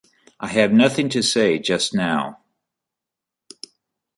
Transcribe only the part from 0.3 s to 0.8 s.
I have